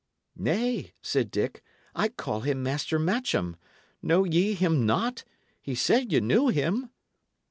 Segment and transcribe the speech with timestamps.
[0.35, 1.61] "Nay," said Dick,
[1.93, 3.55] "I call him Master Matcham.
[4.01, 5.23] Know ye him not?
[5.61, 6.89] He said ye knew him!"